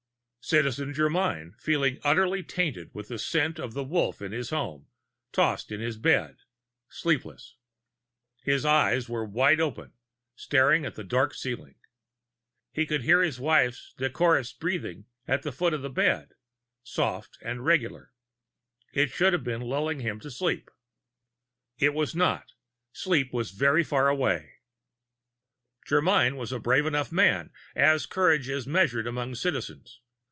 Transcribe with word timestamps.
Citizen 0.43 0.91
Germyn, 0.91 1.55
feeling 1.61 1.99
utterly 2.03 2.41
tainted 2.43 2.89
with 2.93 3.07
the 3.09 3.19
scent 3.19 3.59
of 3.59 3.73
the 3.73 3.83
Wolf 3.83 4.21
in 4.23 4.31
his 4.31 4.49
home, 4.49 4.87
tossed 5.31 5.71
in 5.71 5.79
his 5.79 5.97
bed, 5.97 6.39
sleepless. 6.89 7.55
His 8.41 8.65
eyes 8.65 9.07
were 9.07 9.23
wide 9.23 9.61
open, 9.61 9.93
staring 10.35 10.83
at 10.83 10.95
the 10.95 11.03
dark 11.05 11.35
ceiling. 11.35 11.75
He 12.73 12.85
could 12.87 13.03
hear 13.03 13.21
his 13.21 13.39
wife's 13.39 13.93
decorous 13.97 14.51
breathing 14.51 15.05
from 15.25 15.39
the 15.41 15.51
foot 15.53 15.75
of 15.75 15.83
the 15.83 15.91
bed 15.91 16.31
soft 16.83 17.37
and 17.43 17.63
regular, 17.63 18.11
it 18.93 19.11
should 19.11 19.33
have 19.33 19.43
been 19.43 19.61
lulling 19.61 19.99
him 19.99 20.19
to 20.21 20.31
sleep. 20.31 20.69
It 21.77 21.93
was 21.93 22.15
not. 22.15 22.53
Sleep 22.91 23.31
was 23.31 23.51
very 23.51 23.83
far 23.83 24.09
away. 24.09 24.55
Germyn 25.87 26.35
was 26.35 26.51
a 26.51 26.59
brave 26.59 26.87
enough 26.87 27.11
man, 27.11 27.51
as 27.75 28.07
courage 28.07 28.49
is 28.49 28.65
measured 28.65 29.05
among 29.05 29.35
Citizens. 29.35 30.01